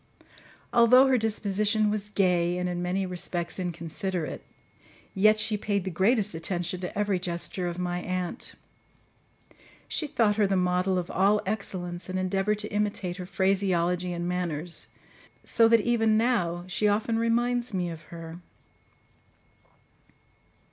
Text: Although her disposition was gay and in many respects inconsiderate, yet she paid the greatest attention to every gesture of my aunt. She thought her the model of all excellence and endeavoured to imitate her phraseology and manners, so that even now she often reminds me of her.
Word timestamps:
Although 0.73 1.05
her 1.05 1.17
disposition 1.19 1.91
was 1.91 2.09
gay 2.09 2.57
and 2.57 2.67
in 2.67 2.81
many 2.81 3.05
respects 3.05 3.59
inconsiderate, 3.59 4.43
yet 5.13 5.39
she 5.39 5.57
paid 5.57 5.83
the 5.83 5.91
greatest 5.91 6.33
attention 6.33 6.79
to 6.79 6.97
every 6.97 7.19
gesture 7.19 7.67
of 7.67 7.77
my 7.77 8.01
aunt. 8.01 8.53
She 9.87 10.07
thought 10.07 10.37
her 10.37 10.47
the 10.47 10.55
model 10.55 10.97
of 10.97 11.11
all 11.11 11.39
excellence 11.45 12.09
and 12.09 12.17
endeavoured 12.17 12.57
to 12.65 12.73
imitate 12.73 13.17
her 13.17 13.27
phraseology 13.27 14.11
and 14.11 14.27
manners, 14.27 14.87
so 15.43 15.67
that 15.67 15.81
even 15.81 16.17
now 16.17 16.63
she 16.65 16.87
often 16.87 17.19
reminds 17.19 17.71
me 17.71 17.91
of 17.91 18.05
her. 18.05 18.39